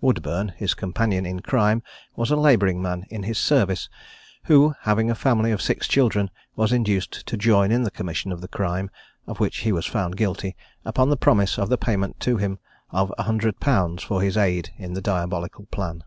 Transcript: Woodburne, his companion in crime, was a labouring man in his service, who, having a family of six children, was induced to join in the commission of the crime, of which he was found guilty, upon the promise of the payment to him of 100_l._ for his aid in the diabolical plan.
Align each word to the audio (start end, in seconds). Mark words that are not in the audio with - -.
Woodburne, 0.00 0.48
his 0.56 0.72
companion 0.72 1.26
in 1.26 1.40
crime, 1.40 1.82
was 2.16 2.30
a 2.30 2.36
labouring 2.36 2.80
man 2.80 3.04
in 3.10 3.24
his 3.24 3.36
service, 3.36 3.90
who, 4.44 4.74
having 4.80 5.10
a 5.10 5.14
family 5.14 5.50
of 5.52 5.60
six 5.60 5.86
children, 5.86 6.30
was 6.56 6.72
induced 6.72 7.12
to 7.26 7.36
join 7.36 7.70
in 7.70 7.82
the 7.82 7.90
commission 7.90 8.32
of 8.32 8.40
the 8.40 8.48
crime, 8.48 8.90
of 9.26 9.40
which 9.40 9.58
he 9.58 9.72
was 9.72 9.84
found 9.84 10.16
guilty, 10.16 10.56
upon 10.86 11.10
the 11.10 11.18
promise 11.18 11.58
of 11.58 11.68
the 11.68 11.76
payment 11.76 12.18
to 12.20 12.38
him 12.38 12.60
of 12.92 13.12
100_l._ 13.18 14.00
for 14.00 14.22
his 14.22 14.38
aid 14.38 14.70
in 14.78 14.94
the 14.94 15.02
diabolical 15.02 15.66
plan. 15.66 16.02